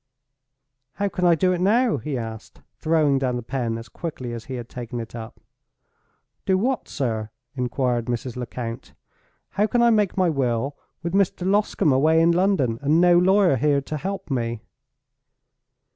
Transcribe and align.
"How 0.93 1.09
can 1.09 1.25
I 1.25 1.35
do 1.35 1.53
it 1.53 1.61
now?" 1.61 1.97
he 1.97 2.17
asked, 2.17 2.63
throwing 2.79 3.19
down 3.19 3.35
the 3.35 3.43
pen 3.43 3.77
as 3.77 3.87
quickly 3.87 4.33
as 4.33 4.45
he 4.45 4.55
had 4.55 4.67
taken 4.67 4.99
it 4.99 5.13
up. 5.13 5.39
"Do 6.43 6.57
what, 6.57 6.87
sir?" 6.89 7.29
inquired 7.53 8.05
Mrs. 8.05 8.35
Lecount. 8.35 8.95
"How 9.49 9.67
can 9.67 9.83
I 9.83 9.91
make 9.91 10.17
my 10.17 10.27
will, 10.27 10.75
with 11.03 11.13
Mr. 11.13 11.47
Loscombe 11.47 11.93
away 11.93 12.19
in 12.19 12.31
London, 12.31 12.79
and 12.81 12.99
no 12.99 13.15
lawyer 13.19 13.57
here 13.57 13.79
to 13.81 13.97
help 13.97 14.31
me?" 14.31 14.63